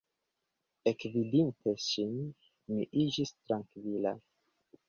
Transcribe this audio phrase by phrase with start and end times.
[0.91, 2.17] Ekvidinte ŝin,
[2.73, 4.19] mi iĝis trankvila.